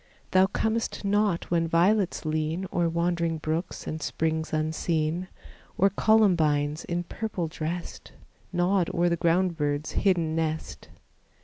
[0.31, 5.27] Thou comest not when violets lean O'er wandering brooks and springs unseen,
[5.77, 8.11] Or columbines in purple dressed,
[8.51, 10.89] Nod o'er the ground bird's hidden nest.